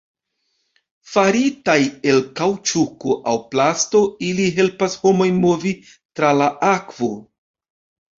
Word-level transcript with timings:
Faritaj 1.15 1.75
el 2.13 2.21
kaŭĉuko 2.39 3.17
aŭ 3.31 3.35
plasto, 3.51 4.01
ili 4.29 4.47
helpas 4.61 4.95
homojn 5.03 5.37
movi 5.45 5.75
tra 6.21 6.33
la 6.39 6.49
akvo. 6.71 7.11